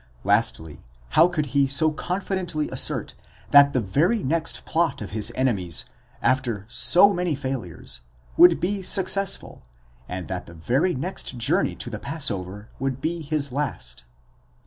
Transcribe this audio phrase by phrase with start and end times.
[0.23, 3.13] Lastly, how could he so confidently assert
[3.51, 5.85] that the very next plot of his enemies,
[6.23, 8.01] after so many failures,
[8.35, 9.61] would be successful,
[10.09, 14.03] and that the very next journey to the pass over would be his last?